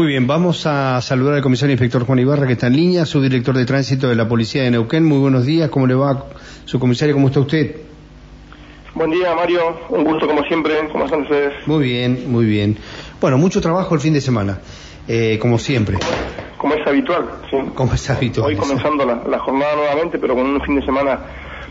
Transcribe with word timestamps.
Muy 0.00 0.06
bien, 0.06 0.26
vamos 0.26 0.66
a 0.66 0.98
saludar 1.02 1.34
al 1.34 1.42
comisario 1.42 1.74
inspector 1.74 2.06
Juan 2.06 2.18
Ibarra, 2.18 2.46
que 2.46 2.54
está 2.54 2.68
en 2.68 2.76
línea, 2.76 3.04
subdirector 3.04 3.54
de 3.54 3.66
tránsito 3.66 4.08
de 4.08 4.16
la 4.16 4.26
Policía 4.26 4.62
de 4.62 4.70
Neuquén. 4.70 5.04
Muy 5.04 5.18
buenos 5.18 5.44
días, 5.44 5.68
¿cómo 5.68 5.86
le 5.86 5.94
va 5.94 6.24
su 6.64 6.80
comisario? 6.80 7.14
¿Cómo 7.14 7.26
está 7.26 7.40
usted? 7.40 7.76
Buen 8.94 9.10
día, 9.10 9.34
Mario. 9.34 9.60
Un 9.90 10.04
gusto, 10.04 10.26
como 10.26 10.42
siempre. 10.44 10.72
¿Cómo 10.90 11.04
están 11.04 11.20
ustedes? 11.20 11.52
Muy 11.66 11.84
bien, 11.84 12.32
muy 12.32 12.46
bien. 12.46 12.78
Bueno, 13.20 13.36
mucho 13.36 13.60
trabajo 13.60 13.94
el 13.94 14.00
fin 14.00 14.14
de 14.14 14.22
semana, 14.22 14.60
eh, 15.06 15.38
como 15.38 15.58
siempre. 15.58 15.98
Como 16.56 16.76
es 16.76 16.86
habitual, 16.86 17.26
sí. 17.50 17.58
Como 17.74 17.92
es 17.92 18.08
habitual. 18.08 18.46
Hoy 18.46 18.56
comenzando 18.56 19.04
la, 19.04 19.22
la 19.28 19.38
jornada 19.40 19.76
nuevamente, 19.76 20.18
pero 20.18 20.34
con 20.34 20.46
un 20.46 20.62
fin 20.62 20.76
de 20.76 20.82
semana 20.86 21.20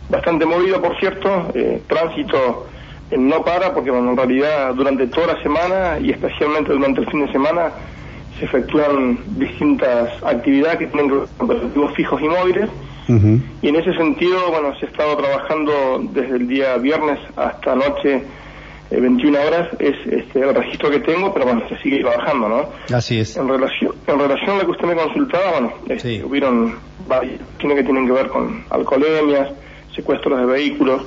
bastante 0.08 0.46
movido, 0.46 0.80
por 0.80 0.96
cierto. 1.00 1.50
Eh, 1.56 1.82
tránsito 1.88 2.68
eh, 3.10 3.18
no 3.18 3.44
para, 3.44 3.74
porque 3.74 3.90
bueno, 3.90 4.12
en 4.12 4.18
realidad 4.18 4.76
durante 4.76 5.08
toda 5.08 5.34
la 5.34 5.42
semana 5.42 5.98
y 6.00 6.12
especialmente 6.12 6.72
durante 6.72 7.02
el 7.02 7.10
fin 7.10 7.26
de 7.26 7.32
semana 7.32 7.72
se 8.40 8.46
efectúan 8.46 9.20
distintas 9.38 10.10
actividades 10.24 10.80
que 10.80 10.88
tienen 10.88 11.10
que 11.10 11.16
ver 11.18 11.28
con 11.38 11.52
operativos 11.52 11.94
fijos 11.96 12.22
y 12.22 12.28
móviles. 12.28 12.70
Y 13.62 13.68
en 13.70 13.76
ese 13.76 13.92
sentido, 13.94 14.38
bueno, 14.52 14.72
se 14.80 14.86
ha 14.86 14.90
estado 14.90 15.18
trabajando 15.18 16.00
desde 16.14 16.36
el 16.36 16.48
día 16.48 16.78
viernes 16.78 17.18
hasta 17.36 17.72
anoche, 17.72 18.22
eh, 18.92 19.00
21 19.00 19.40
horas, 19.48 19.68
es 19.80 19.96
este, 20.12 20.42
el 20.42 20.54
registro 20.54 20.92
que 20.92 21.00
tengo, 21.00 21.34
pero 21.34 21.46
bueno, 21.46 21.64
se 21.70 21.78
sigue 21.80 22.02
trabajando, 22.02 22.48
¿no? 22.50 22.96
Así 22.96 23.20
es. 23.20 23.36
En 23.36 23.48
relación, 23.48 23.94
en 24.06 24.20
relación 24.20 24.50
a 24.52 24.60
lo 24.60 24.66
que 24.66 24.72
usted 24.72 24.88
me 24.88 24.96
consultaba, 24.96 25.52
bueno, 25.54 25.74
este, 25.88 26.00
Sí. 26.18 26.24
hubieron 26.24 26.76
varias 27.08 27.40
que 27.60 27.84
tienen 27.84 28.06
que 28.06 28.12
ver 28.14 28.28
con 28.28 28.64
alcoholemias, 28.70 29.54
secuestros 29.96 30.40
de 30.40 30.46
vehículos. 30.46 31.02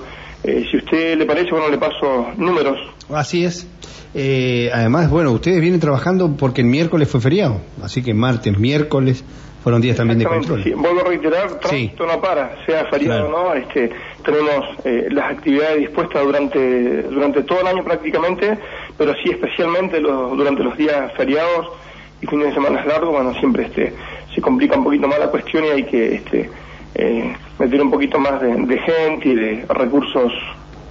Eh, 0.45 0.65
si 0.71 0.77
usted 0.77 1.17
le 1.17 1.25
parece, 1.27 1.51
bueno, 1.51 1.69
le 1.69 1.79
paso 1.79 2.29
números. 2.37 2.79
Así 3.11 3.45
es. 3.45 3.67
Eh, 4.15 4.71
además, 4.73 5.09
bueno, 5.11 5.31
ustedes 5.33 5.61
vienen 5.61 5.81
trabajando 5.81 6.37
porque 6.37 6.61
el 6.61 6.67
miércoles 6.67 7.09
fue 7.09 7.21
feriado, 7.21 7.61
así 7.83 8.03
que 8.03 8.13
martes, 8.13 8.59
miércoles 8.59 9.25
fueron 9.63 9.81
días 9.81 9.97
también 9.97 10.19
de 10.19 10.27
control. 10.27 10.63
sí. 10.65 10.73
Vuelvo 10.75 11.01
a 11.01 11.05
reiterar, 11.05 11.61
tránsito 11.61 12.05
no 12.07 12.21
para, 12.21 12.57
sea 12.67 12.85
feriado 12.91 13.29
Claro. 13.29 13.37
o 13.37 13.49
no, 13.49 13.55
este, 13.55 13.91
tenemos 14.25 14.65
eh, 14.85 15.07
las 15.11 15.31
actividades 15.31 15.79
dispuestas 15.79 16.25
durante, 16.25 17.03
durante 17.05 17.43
todo 17.45 17.61
el 17.61 17.67
año 17.69 17.85
prácticamente, 17.85 18.59
pero 18.99 19.13
sí 19.23 19.31
especialmente 19.31 20.01
los, 20.01 20.37
durante 20.37 20.63
los 20.65 20.77
días 20.77 21.13
feriados 21.17 21.69
y 22.21 22.27
fines 22.27 22.49
de 22.49 22.55
semana 22.55 22.85
largos, 22.85 23.11
bueno, 23.13 23.33
siempre 23.39 23.67
este, 23.67 23.95
se 24.35 24.41
complica 24.43 24.77
un 24.77 24.85
poquito 24.85 25.07
más 25.09 25.19
la 25.21 25.29
cuestión 25.29 25.65
y 25.65 25.69
hay 25.69 25.85
que 25.85 26.15
este, 26.17 26.51
eh, 26.97 27.33
meter 27.63 27.81
un 27.81 27.91
poquito 27.91 28.19
más 28.19 28.41
de, 28.41 28.55
de 28.55 28.79
gente 28.79 29.29
y 29.29 29.35
de 29.35 29.67
recursos 29.69 30.33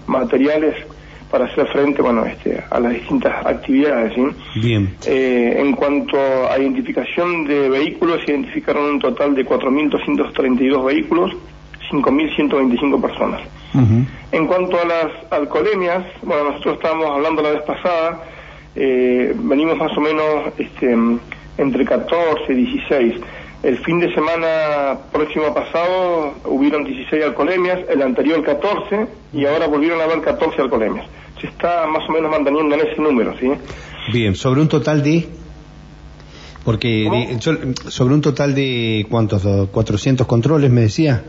materiales 0.07 0.75
para 1.29 1.45
hacer 1.45 1.67
frente, 1.67 2.01
bueno, 2.01 2.25
este, 2.25 2.61
a 2.69 2.79
las 2.79 2.93
distintas 2.93 3.45
actividades, 3.45 4.13
¿sí? 4.13 4.59
Bien. 4.61 4.95
Eh, 5.05 5.55
en 5.57 5.73
cuanto 5.73 6.17
a 6.17 6.57
identificación 6.59 7.45
de 7.45 7.69
vehículos, 7.69 8.21
se 8.25 8.31
identificaron 8.31 8.85
un 8.85 8.99
total 8.99 9.33
de 9.33 9.45
4.232 9.45 10.85
vehículos, 10.85 11.31
5.125 11.89 13.01
personas. 13.01 13.41
Ujú. 13.73 14.05
En 14.31 14.47
cuanto 14.47 14.77
a 14.79 14.85
las 14.85 15.07
alcoholemias, 15.29 16.03
bueno, 16.21 16.51
nosotros 16.51 16.75
estábamos 16.75 17.09
hablando 17.09 17.41
la 17.41 17.51
vez 17.51 17.61
pasada, 17.63 18.23
eh, 18.75 19.33
venimos 19.35 19.77
más 19.77 19.97
o 19.97 20.01
menos 20.01 20.53
este, 20.57 20.95
entre 21.57 21.85
14 21.85 22.51
y 22.53 22.55
16. 22.55 23.15
El 23.63 23.77
fin 23.79 23.99
de 23.99 24.11
semana 24.13 24.97
próximo 25.11 25.53
pasado 25.53 26.33
hubieron 26.45 26.83
16 26.83 27.23
alcoholemias, 27.25 27.79
el 27.89 28.01
anterior 28.01 28.43
14 28.43 29.07
y 29.33 29.45
ahora 29.45 29.67
volvieron 29.67 30.01
a 30.01 30.05
haber 30.05 30.21
14 30.21 30.61
alcoholemias. 30.63 31.05
Se 31.39 31.47
está 31.47 31.85
más 31.87 32.07
o 32.09 32.11
menos 32.11 32.31
manteniendo 32.31 32.73
en 32.75 32.81
ese 32.87 32.99
número, 33.01 33.35
¿sí? 33.37 33.51
Bien, 34.11 34.35
sobre 34.35 34.61
un 34.61 34.67
total 34.67 35.03
de... 35.03 35.27
Porque 36.65 37.07
sobre 37.87 38.13
un 38.13 38.21
total 38.21 38.53
de 38.53 39.05
cuántos, 39.09 39.41
Do- 39.43 39.67
400 39.71 40.27
controles 40.27 40.69
me 40.69 40.81
decía. 40.81 41.23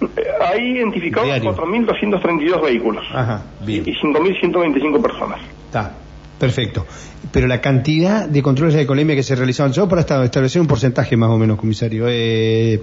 Eh, 0.00 0.22
Hay 0.46 0.60
identificados 0.76 1.26
Diario. 1.28 1.54
4.232 1.54 2.62
vehículos 2.62 3.04
Ajá, 3.14 3.42
y 3.66 3.80
5.125 3.80 5.02
personas. 5.02 5.40
Está, 5.66 5.92
perfecto. 6.38 6.86
Pero 7.32 7.46
la 7.46 7.60
cantidad 7.60 8.26
de 8.28 8.42
controles 8.42 8.74
de 8.74 8.80
alcoholemia 8.80 9.16
que 9.16 9.22
se 9.22 9.34
realizaban, 9.34 9.72
yo 9.72 9.88
para 9.88 10.02
esta- 10.02 10.22
establecer 10.24 10.60
un 10.60 10.66
porcentaje 10.68 11.16
más 11.16 11.30
o 11.30 11.38
menos, 11.38 11.58
comisario, 11.58 12.06
eh, 12.08 12.80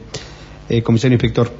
eh, 0.70 0.82
comisario 0.84 1.16
inspector. 1.16 1.52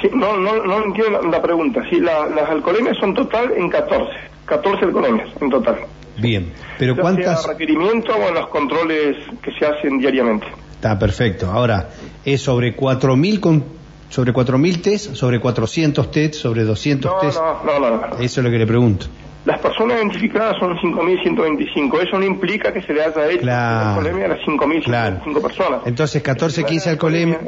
Sí, 0.00 0.08
no, 0.14 0.36
no, 0.36 0.64
no 0.64 0.84
entiendo 0.84 1.20
la, 1.22 1.28
la 1.28 1.42
pregunta. 1.42 1.80
Sí, 1.90 2.00
la- 2.00 2.26
las 2.26 2.48
alcoholemias 2.50 2.96
son 2.98 3.14
total 3.14 3.52
en 3.56 3.68
14. 3.68 4.10
14 4.46 4.84
alcoholemias 4.86 5.28
en 5.40 5.50
total. 5.50 5.76
Bien, 6.18 6.52
pero 6.78 6.94
Ya 6.94 7.00
¿cuántas? 7.02 7.42
sea 7.42 7.52
requerimiento 7.52 8.12
o 8.14 8.28
en 8.28 8.34
los 8.34 8.48
controles 8.48 9.16
que 9.42 9.50
se 9.58 9.64
hacen 9.66 9.98
diariamente. 9.98 10.46
Está 10.74 10.98
perfecto. 10.98 11.50
Ahora, 11.50 11.88
es 12.24 12.40
sobre 12.42 12.74
4.000 12.76 13.40
con 13.40 13.64
sobre 14.10 14.32
4.000 14.34 14.82
test, 14.82 15.14
sobre 15.14 15.40
400 15.40 16.10
test, 16.10 16.34
sobre 16.34 16.64
200 16.64 17.10
No, 17.12 17.18
test. 17.18 17.38
no, 17.40 17.78
no, 17.78 17.90
no, 17.90 18.06
no. 18.08 18.18
Eso 18.18 18.40
es 18.40 18.44
lo 18.44 18.50
que 18.50 18.58
le 18.58 18.66
pregunto. 18.66 19.06
Las 19.44 19.58
personas 19.58 19.96
identificadas 19.98 20.56
son 20.60 20.76
5.125. 20.78 22.00
Eso 22.06 22.16
no 22.18 22.24
implica 22.24 22.72
que 22.72 22.80
se 22.82 22.92
le 22.94 23.02
haya 23.02 23.28
hecho 23.28 23.40
Claro. 23.40 23.74
la 23.84 23.88
alcoholemia 23.94 24.24
a 24.26 24.28
las 24.28 24.38
5.125 24.46 24.84
Claro. 24.84 25.42
personas. 25.42 25.80
Entonces, 25.84 26.22
14, 26.22 26.62
15 26.64 26.90
alcoholemia, 26.90 27.40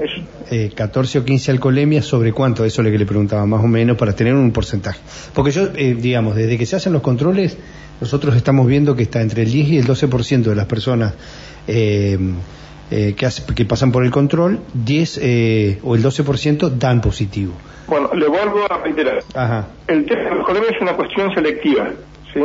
eh, 0.50 0.72
14 0.75 1.21
o 1.21 1.25
15 1.25 1.53
alcoholemias, 1.53 2.04
¿sobre 2.04 2.33
cuánto? 2.33 2.65
Eso 2.65 2.81
es 2.83 2.87
lo 2.87 2.91
que 2.91 2.99
le 2.99 3.06
preguntaba, 3.06 3.47
más 3.47 3.62
o 3.62 3.69
menos, 3.69 3.97
para 3.97 4.12
tener 4.12 4.34
un 4.34 4.50
porcentaje. 4.50 4.99
Porque 5.34 5.53
yo, 5.53 5.69
eh, 5.77 5.94
digamos, 5.97 6.34
desde 6.34 6.59
que 6.59 6.66
se 6.66 6.75
hacen 6.77 6.93
los 6.93 7.03
controles, 7.03 7.56
nosotros 8.00 8.34
estamos 8.34 8.66
viendo 8.66 8.97
que 8.97 9.04
está 9.04 9.22
entre 9.22 9.43
el 9.43 9.53
10 9.53 9.69
y 9.69 9.78
el 9.78 9.87
12% 9.87 10.50
de 10.50 10.56
las 10.56 10.66
personas 10.66 11.15
eh, 11.69 12.19
eh, 12.91 13.15
que, 13.17 13.27
hace- 13.27 13.43
que 13.55 13.65
pasan 13.65 13.93
por 13.93 14.05
el 14.05 14.11
control, 14.11 14.61
10 14.75 15.21
eh, 15.22 15.78
o 15.83 15.95
el 15.95 16.03
12% 16.05 16.71
dan 16.71 17.00
positivo. 17.00 17.53
Bueno, 17.87 18.11
le 18.15 18.27
vuelvo 18.28 18.61
a 18.71 18.78
reiterar. 18.78 19.22
Ajá. 19.34 19.69
El 19.87 20.05
tema 20.06 20.21
de 20.22 20.31
la 20.31 20.37
alcoholemia 20.37 20.71
es 20.71 20.81
una 20.83 20.93
cuestión 20.95 21.34
selectiva, 21.34 21.89
¿sí? 22.33 22.41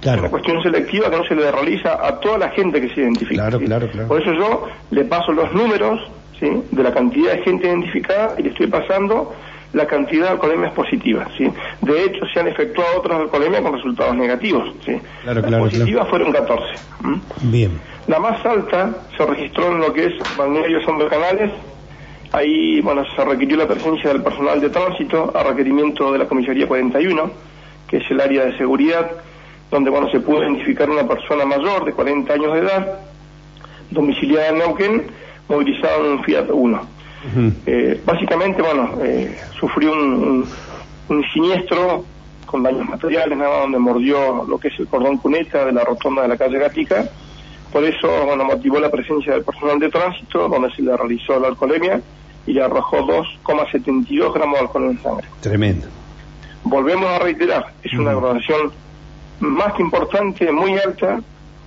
Claro. 0.00 0.20
Una 0.22 0.30
cuestión 0.30 0.62
selectiva 0.62 1.10
que 1.10 1.16
no 1.16 1.24
se 1.24 1.34
le 1.34 1.50
realiza 1.50 2.06
a 2.06 2.18
toda 2.18 2.36
la 2.38 2.50
gente 2.50 2.80
que 2.80 2.88
se 2.92 3.00
identifica. 3.02 3.42
Claro, 3.42 3.58
¿sí? 3.60 3.64
claro, 3.66 3.88
claro. 3.90 4.08
Por 4.08 4.20
eso 4.20 4.32
yo 4.34 4.66
le 4.90 5.04
paso 5.04 5.32
los 5.32 5.52
números, 5.54 6.00
¿sí? 6.40 6.48
De 6.72 6.82
la 6.82 6.92
cantidad 6.92 7.32
de 7.36 7.42
gente 7.42 7.68
identificada 7.68 8.34
y 8.38 8.42
le 8.42 8.48
estoy 8.50 8.66
pasando 8.66 9.32
la 9.72 9.86
cantidad 9.86 10.24
de 10.24 10.30
alcoholemias 10.32 10.72
positivas, 10.72 11.28
¿sí? 11.36 11.50
De 11.80 12.04
hecho, 12.04 12.26
se 12.32 12.40
han 12.40 12.48
efectuado 12.48 12.98
otras 12.98 13.20
alcoholemias 13.20 13.62
con 13.62 13.72
resultados 13.74 14.14
negativos, 14.16 14.74
¿sí? 14.84 15.00
Claro, 15.22 15.40
Las 15.40 15.48
claro, 15.48 15.64
positivas 15.64 16.08
fueron 16.08 16.32
14. 16.32 16.64
¿m? 17.04 17.20
Bien. 17.42 17.80
La 18.06 18.18
más 18.18 18.44
alta 18.44 18.90
se 19.16 19.24
registró 19.24 19.72
en 19.72 19.80
lo 19.80 19.92
que 19.92 20.06
es 20.06 20.36
Balneario 20.36 20.84
San 20.84 20.98
Canales. 21.08 21.50
Ahí, 22.32 22.80
bueno, 22.80 23.04
se 23.14 23.24
requirió 23.24 23.56
la 23.56 23.68
presencia 23.68 24.12
del 24.12 24.22
personal 24.22 24.60
de 24.60 24.70
tránsito 24.70 25.32
a 25.34 25.42
requerimiento 25.42 26.12
de 26.12 26.18
la 26.18 26.26
Comisaría 26.26 26.66
41, 26.66 27.30
que 27.88 27.98
es 27.98 28.10
el 28.10 28.20
área 28.20 28.44
de 28.46 28.56
seguridad, 28.58 29.10
donde, 29.70 29.90
bueno, 29.90 30.10
se 30.10 30.20
pudo 30.20 30.42
identificar 30.42 30.90
una 30.90 31.06
persona 31.06 31.44
mayor 31.44 31.84
de 31.84 31.92
40 31.92 32.32
años 32.32 32.54
de 32.54 32.60
edad, 32.60 32.98
domiciliada 33.90 34.48
en 34.48 34.58
Neuquén, 34.58 35.06
movilizada 35.48 35.96
en 35.98 36.04
un 36.04 36.24
Fiat 36.24 36.46
1. 36.50 36.91
Eh, 37.66 38.00
básicamente, 38.04 38.62
bueno, 38.62 38.98
eh, 39.02 39.38
sufrió 39.58 39.92
un, 39.92 40.00
un- 40.00 40.46
un 41.08 41.24
siniestro 41.32 42.04
con 42.46 42.62
daños 42.62 42.88
materiales, 42.88 43.36
nada, 43.38 43.60
donde 43.62 43.78
mordió 43.78 44.44
lo 44.44 44.58
que 44.58 44.68
es 44.68 44.78
el 44.78 44.86
cordón 44.86 45.18
cuneta 45.18 45.64
de 45.64 45.72
la 45.72 45.84
rotonda 45.84 46.22
de 46.22 46.28
la 46.28 46.36
calle 46.36 46.58
Gatica. 46.58 47.04
Por 47.72 47.84
eso, 47.84 48.08
bueno, 48.26 48.44
motivó 48.44 48.78
la 48.80 48.90
presencia 48.90 49.32
del 49.32 49.44
personal 49.44 49.78
de 49.78 49.88
tránsito, 49.88 50.48
donde 50.48 50.70
se 50.74 50.82
le 50.82 50.96
realizó 50.96 51.38
la 51.40 51.48
alcoholemia 51.48 52.00
y 52.46 52.52
le 52.52 52.62
arrojó 52.62 52.98
2,72 53.06 54.34
gramos 54.34 54.54
de 54.58 54.60
alcohol 54.66 54.84
en 54.90 55.02
sangre. 55.02 55.26
Tremendo. 55.40 55.86
Volvemos 56.64 57.06
a 57.08 57.18
reiterar, 57.20 57.72
es 57.82 57.92
una 57.94 58.12
graduación 58.14 58.72
más 59.40 59.72
que 59.74 59.82
importante, 59.82 60.50
muy 60.52 60.74
alta, 60.78 61.20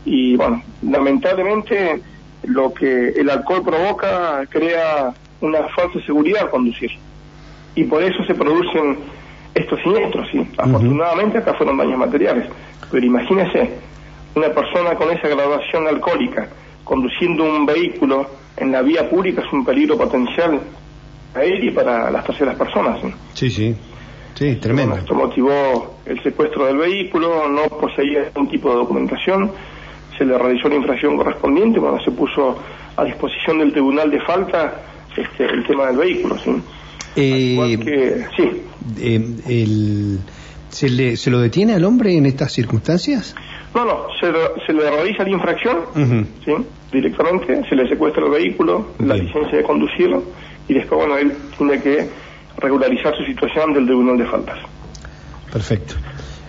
y 0.06 0.36
bueno, 0.38 0.62
lamentablemente 0.84 2.02
lo 2.44 2.74
que 2.74 3.10
el 3.10 3.30
alcohol 3.30 3.64
provoca 3.64 4.46
crea 4.50 5.14
una 5.46 5.68
falsa 5.70 6.00
seguridad 6.06 6.50
conducir. 6.50 6.92
Y 7.76 7.84
por 7.86 8.04
eso 8.04 8.24
se 8.26 8.34
producen 8.34 8.98
estos 9.54 9.80
siniestros, 9.82 10.28
¿sí? 10.32 10.48
Afortunadamente 10.58 11.38
acá 11.38 11.54
fueron 11.54 11.78
daños 11.78 11.98
materiales, 11.98 12.48
pero 12.92 13.06
imagínese 13.06 13.70
una 14.36 14.50
persona 14.50 14.96
con 14.96 15.12
esa 15.12 15.28
graduación 15.30 15.88
alcohólica 15.88 16.50
conduciendo 16.84 17.44
un 17.44 17.66
vehículo 17.66 18.28
en 18.58 18.72
la 18.72 18.82
vía 18.82 19.10
pública 19.10 19.42
es 19.42 19.52
un 19.52 19.66
peligro 19.66 19.98
potencial 19.98 20.60
para 21.34 21.46
él 21.46 21.64
y 21.64 21.72
para 21.72 22.10
las 22.10 22.24
terceras 22.26 22.56
personas. 22.56 23.02
¿sí? 23.02 23.14
Sí, 23.34 23.50
sí. 23.50 23.76
Sí, 24.36 24.56
tremendo. 24.58 24.92
Bueno, 24.92 25.02
esto 25.02 25.16
motivó 25.16 25.96
el 26.06 26.22
secuestro 26.22 26.66
del 26.66 26.78
vehículo, 26.78 27.48
no 27.48 27.64
poseía 27.64 28.24
ningún 28.24 28.50
tipo 28.50 28.70
de 28.70 28.76
documentación, 28.76 29.52
se 30.18 30.26
le 30.26 30.38
realizó 30.38 30.68
la 30.68 30.76
infracción 30.76 31.16
correspondiente, 31.18 31.80
cuando 31.80 32.04
se 32.04 32.12
puso 32.12 32.58
a 32.98 33.04
disposición 33.04 33.60
del 33.60 33.72
tribunal 33.72 34.12
de 34.12 34.20
falta 34.22 34.82
este, 35.16 35.46
el 35.46 35.66
tema 35.66 35.88
del 35.88 35.98
vehículo. 35.98 36.38
¿sí? 36.38 36.52
Eh, 37.16 37.80
que, 37.84 38.26
sí, 38.36 38.62
eh, 39.00 39.36
el, 39.48 40.20
¿Se, 40.70 40.90
le, 40.90 41.16
¿Se 41.16 41.32
lo 41.32 41.40
detiene 41.40 41.74
al 41.74 41.86
hombre 41.86 42.18
en 42.18 42.26
estas 42.26 42.52
circunstancias? 42.52 43.34
No, 43.74 43.86
no, 43.86 44.08
se, 44.20 44.28
se 44.66 44.74
le 44.74 44.90
realiza 44.90 45.24
la 45.24 45.30
infracción, 45.30 45.78
¿sí? 46.44 46.52
directamente, 46.92 47.62
se 47.68 47.76
le 47.76 47.88
secuestra 47.88 48.26
el 48.26 48.32
vehículo, 48.32 48.88
la 49.00 49.16
licencia 49.16 49.58
de 49.58 49.64
conducirlo, 49.64 50.24
y 50.68 50.74
después, 50.74 51.00
bueno, 51.00 51.18
él 51.18 51.34
tiene 51.58 51.82
que 51.82 52.10
regularizar 52.58 53.16
su 53.16 53.24
situación 53.24 53.74
del 53.74 53.86
tribunal 53.86 54.18
de 54.18 54.26
faltas. 54.26 54.60
Perfecto. 55.52 55.96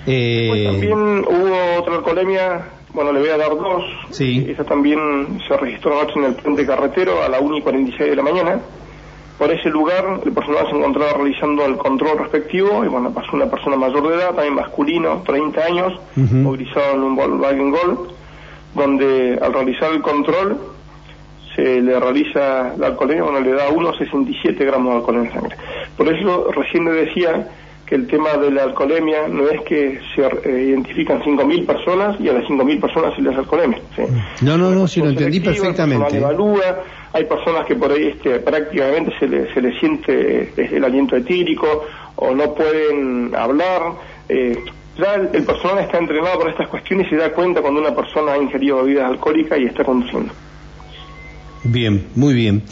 Eh... 0.07 0.65
también 0.67 0.99
hubo 0.99 1.81
otra 1.81 1.97
alcoholemia, 1.97 2.65
bueno, 2.97 3.13
le 3.13 3.21
voy 3.21 3.29
a 3.29 3.37
dar 3.37 3.51
dos. 3.51 3.85
Sí. 4.11 4.47
Esa 4.49 4.65
también 4.65 5.39
se 5.47 5.55
registró 5.55 6.01
anoche 6.01 6.15
en 6.17 6.25
el 6.25 6.35
puente 6.35 6.67
carretero 6.67 7.23
a 7.23 7.29
la 7.29 7.39
1 7.39 7.59
y 7.59 7.61
46 7.61 8.11
de 8.11 8.17
la 8.17 8.23
mañana. 8.23 8.59
Por 9.39 9.53
ese 9.53 9.69
lugar, 9.69 10.23
el 10.25 10.33
personal 10.33 10.67
se 10.71 10.75
encontraba 10.75 11.13
realizando 11.13 11.67
el 11.67 11.77
control 11.77 12.19
respectivo 12.21 12.87
y 12.87 12.89
bueno, 12.89 13.13
pasó 13.13 13.37
una 13.37 13.51
persona 13.51 13.77
mayor 13.77 14.09
de 14.09 14.15
edad, 14.15 14.35
también 14.35 14.55
masculino, 14.55 15.23
30 15.27 15.61
años, 15.61 16.01
movilizado 16.17 16.95
en 16.95 17.03
un 17.03 17.17
Volkswagen 17.17 17.71
Gol, 17.71 18.09
donde 18.75 19.39
al 19.43 19.53
realizar 19.53 19.93
el 19.93 20.01
control 20.01 20.59
se 21.55 21.83
le 21.83 22.01
realiza 22.01 22.75
la 22.79 22.87
alcoholemia, 22.87 23.25
bueno, 23.25 23.41
le 23.41 23.53
da 23.53 23.69
1,67 23.69 24.57
gramos 24.59 24.93
de 24.93 24.99
alcohol 25.01 25.17
en 25.17 25.33
sangre. 25.33 25.57
Por 25.99 26.09
eso 26.09 26.51
recién 26.53 26.87
le 26.87 26.93
decía 26.93 27.47
que 27.87 27.95
el 27.95 28.09
tema 28.09 28.37
de 28.37 28.51
la 28.51 28.65
alcoholemia 28.65 29.29
no 29.29 29.49
es 29.49 29.63
que 29.63 30.01
se 30.15 30.23
eh, 30.23 30.65
identifican 30.65 31.23
5.000 31.23 31.67
personas 31.67 32.21
y 32.21 32.29
a 32.29 32.33
las 32.33 32.45
5.000 32.45 32.81
personas 32.81 33.15
se 33.15 33.23
les 33.23 33.37
alcoholemia. 33.37 33.79
No, 34.43 34.59
no, 34.59 34.71
no, 34.73 34.89
si 34.89 35.01
lo 35.01 35.11
entendí 35.11 35.39
perfectamente. 35.39 36.17
evalúa, 36.17 36.83
hay 37.13 37.25
personas 37.25 37.65
que 37.65 37.77
por 37.77 37.93
ahí 37.93 38.09
este, 38.09 38.41
prácticamente 38.41 39.13
se 39.21 39.29
les 39.29 39.55
se 39.55 39.63
le 39.63 39.79
siente 39.79 40.53
eh, 40.57 40.71
el 40.73 40.85
aliento 40.85 41.17
etírico 41.17 41.87
o 42.17 42.35
no 42.35 42.55
pueden 42.55 43.33
hablar. 43.37 43.93
Eh, 44.29 44.59
ya 44.99 45.15
el, 45.15 45.45
personal 45.45 45.79
está 45.79 45.99
entrenado 45.99 46.39
para 46.39 46.51
estas 46.51 46.69
cuestiones 46.69 47.07
y 47.07 47.11
se 47.11 47.17
da 47.17 47.31
cuenta 47.31 47.61
cuando 47.61 47.81
una 47.81 47.95
persona 47.95 48.33
ha 48.33 48.39
ingerido 48.39 48.83
bebidas 48.83 49.11
alcohólicas 49.11 49.61
y 49.61 49.65
está 49.67 49.85
conduciendo. 49.85 50.33
Bien, 51.63 52.07
muy 52.17 52.35
bien. 52.35 52.63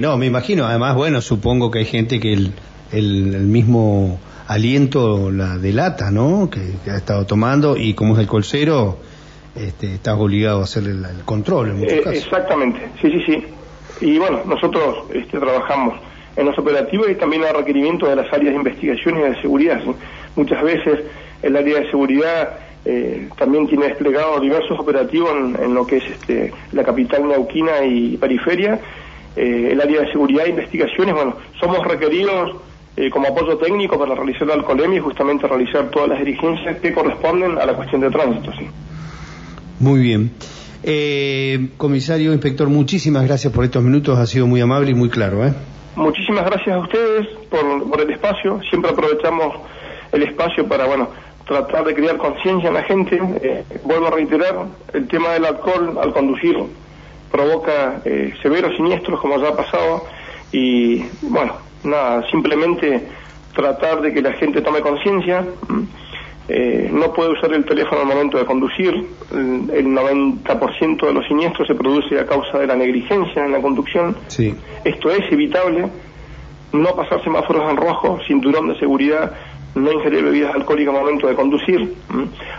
no, 0.00 0.16
me 0.16 0.26
imagino, 0.26 0.64
además, 0.64 0.96
bueno, 0.96 1.20
supongo 1.20 1.70
que 1.70 1.80
hay 1.80 1.84
gente 1.84 2.18
que 2.18 2.32
el 2.32 2.52
el, 2.92 3.38
mismo 3.46 4.18
aliento 4.46 5.30
la 5.30 5.58
delata, 5.58 6.10
¿no? 6.10 6.48
Que, 6.50 6.90
ha 6.90 6.96
estado 6.96 7.26
tomando 7.26 7.76
y 7.76 7.94
como 7.94 8.14
es 8.14 8.20
el 8.20 8.26
colcero, 8.26 8.98
este, 9.54 9.94
estás 9.94 10.18
obligado 10.18 10.60
a 10.60 10.64
hacer 10.64 10.84
el, 10.84 11.04
control 11.24 11.70
en 11.70 11.78
muchos 11.78 11.92
eh, 11.92 12.02
casos. 12.02 12.24
Exactamente, 12.24 12.80
sí, 13.00 13.10
sí, 13.10 13.22
sí. 13.26 13.44
Y 14.00 14.18
bueno, 14.18 14.40
nosotros 14.46 15.04
este, 15.12 15.38
trabajamos 15.38 15.94
en 16.36 16.46
los 16.46 16.56
operativos 16.58 17.10
y 17.10 17.16
también 17.16 17.44
a 17.44 17.52
requerimiento 17.52 18.06
de 18.06 18.16
las 18.16 18.32
áreas 18.32 18.52
de 18.52 18.58
investigación 18.58 19.18
y 19.18 19.22
de 19.22 19.40
seguridad. 19.40 19.80
Muchas 20.36 20.62
veces 20.62 21.00
el 21.42 21.56
área 21.56 21.80
de 21.80 21.90
seguridad 21.90 22.58
eh, 22.84 23.28
también 23.36 23.66
tiene 23.66 23.88
desplegado 23.88 24.38
diversos 24.40 24.78
operativos 24.78 25.30
en, 25.58 25.74
lo 25.74 25.86
que 25.86 25.96
es 25.96 26.04
este, 26.04 26.52
la 26.72 26.84
capital 26.84 27.26
neuquina 27.28 27.84
y 27.84 28.16
periferia. 28.16 28.80
Eh, 29.36 29.70
el 29.72 29.80
área 29.80 30.02
de 30.02 30.12
seguridad 30.12 30.46
e 30.46 30.50
investigaciones, 30.50 31.14
bueno, 31.14 31.36
somos 31.60 31.84
requeridos 31.86 32.56
eh, 33.00 33.10
como 33.10 33.28
apoyo 33.28 33.56
técnico 33.58 33.96
para 33.96 34.12
realizar 34.12 34.48
la 34.48 34.54
alcoholemia 34.54 34.96
y 34.98 35.00
justamente 35.00 35.46
realizar 35.46 35.88
todas 35.88 36.08
las 36.08 36.18
dirigencias 36.18 36.80
que 36.80 36.92
corresponden 36.92 37.56
a 37.56 37.64
la 37.64 37.74
cuestión 37.74 38.00
de 38.00 38.10
tránsito. 38.10 38.50
¿sí? 38.58 38.66
Muy 39.78 40.00
bien. 40.00 40.32
Eh, 40.82 41.68
comisario, 41.76 42.32
inspector, 42.32 42.68
muchísimas 42.68 43.24
gracias 43.24 43.52
por 43.52 43.62
estos 43.64 43.84
minutos, 43.84 44.18
ha 44.18 44.26
sido 44.26 44.48
muy 44.48 44.60
amable 44.60 44.90
y 44.90 44.94
muy 44.94 45.10
claro. 45.10 45.46
¿eh? 45.46 45.52
Muchísimas 45.94 46.44
gracias 46.46 46.74
a 46.74 46.80
ustedes 46.80 47.28
por, 47.48 48.00
el 48.00 48.10
espacio, 48.10 48.60
siempre 48.68 48.90
aprovechamos 48.90 49.54
el 50.10 50.24
espacio 50.24 50.66
para, 50.66 50.86
bueno, 50.86 51.08
tratar 51.46 51.84
de 51.84 51.94
crear 51.94 52.16
conciencia 52.16 52.66
en 52.66 52.74
la 52.74 52.82
gente. 52.82 53.20
Eh, 53.42 53.62
vuelvo 53.84 54.08
a 54.08 54.10
reiterar, 54.10 54.66
el 54.92 55.06
tema 55.06 55.34
del 55.34 55.44
alcohol 55.44 55.96
al 56.02 56.12
conducir 56.12 56.56
provoca 57.30 58.02
severos 58.42 58.74
siniestros, 58.74 59.20
como 59.20 59.38
ya 59.38 59.50
ha 59.50 59.56
pasado, 59.56 60.04
y 60.50 61.04
bueno, 61.22 61.67
nada, 61.84 62.28
simplemente 62.30 63.06
tratar 63.54 64.00
de 64.00 64.12
que 64.12 64.22
la 64.22 64.32
gente 64.34 64.60
tome 64.60 64.80
conciencia. 64.80 65.44
Eh, 66.50 66.88
no 66.90 67.12
puede 67.12 67.30
usar 67.30 67.52
el 67.52 67.64
teléfono 67.66 68.00
al 68.00 68.06
momento 68.06 68.38
de 68.38 68.46
conducir. 68.46 68.94
El, 69.30 69.86
90% 69.86 71.06
de 71.06 71.12
los 71.12 71.26
siniestros 71.26 71.68
se 71.68 71.74
produce 71.74 72.18
a 72.18 72.24
causa 72.24 72.58
de 72.58 72.66
la 72.66 72.74
negligencia 72.74 73.44
en 73.44 73.52
la 73.52 73.60
conducción. 73.60 74.16
Sí. 74.28 74.54
Esto 74.84 75.10
es 75.10 75.30
evitable. 75.30 75.88
No 76.72 76.94
pasar 76.94 77.22
semáforos 77.22 77.70
en 77.70 77.76
rojo, 77.76 78.18
cinturón 78.26 78.68
de 78.68 78.78
seguridad, 78.78 79.32
no 79.74 79.92
ingerir 79.92 80.24
bebidas 80.24 80.54
alcohólicas 80.54 80.94
al 80.94 81.00
momento 81.00 81.26
de 81.26 81.34
conducir, 81.34 81.94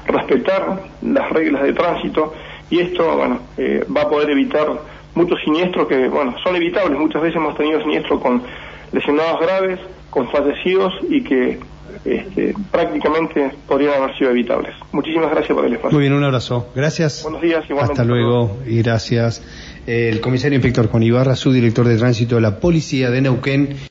respetar 0.08 0.82
las 1.02 1.30
reglas 1.30 1.64
de 1.64 1.74
tránsito 1.74 2.34
y 2.70 2.80
esto, 2.80 3.18
bueno, 3.18 3.40
eh, 3.58 3.84
va 3.96 4.04
a 4.04 4.10
poder 4.10 4.30
evitar 4.30 4.68
muchos 5.16 5.40
siniestros 5.44 5.88
que, 5.88 6.08
bueno, 6.08 6.36
son 6.44 6.56
evitables. 6.56 7.00
Muchas 7.00 7.22
veces 7.22 7.38
hemos 7.38 7.58
tenido 7.58 7.82
siniestros 7.82 8.22
con 8.22 8.44
lesionados 8.92 9.40
graves, 9.42 9.80
con 10.10 10.30
fallecidos 10.30 10.94
y 11.10 11.24
que 11.24 11.60
este, 12.06 12.54
prácticamente 12.72 13.52
podrían 13.68 14.02
haber 14.02 14.18
sido 14.18 14.32
evitables. 14.32 14.74
Muchísimas 14.92 15.32
gracias 15.32 15.56
por 15.56 15.66
el 15.66 15.74
espacio. 15.74 15.98
Muy 15.98 16.02
bien, 16.02 16.14
un 16.14 16.24
abrazo. 16.24 16.68
Gracias. 16.76 17.24
Buenos 17.24 17.42
días, 17.42 17.64
igualmente. 17.70 18.02
Hasta 18.02 18.06
luego 18.06 18.58
y 18.66 18.82
gracias. 18.82 19.44
El 19.86 20.22
comisario 20.22 20.56
inspector 20.56 20.88
Juan 20.88 21.04
Ibarra, 21.04 21.36
subdirector 21.36 21.88
de 21.88 21.98
tránsito 21.98 22.36
de 22.36 22.42
la 22.42 22.60
Policía 22.60 23.10
de 23.10 23.22
Neuquén. 23.22 23.76